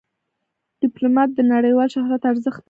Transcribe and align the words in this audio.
ډيپلومات 0.81 1.29
د 1.33 1.39
نړیوال 1.53 1.87
شهرت 1.95 2.21
ارزښت 2.31 2.55
پېژني. 2.55 2.59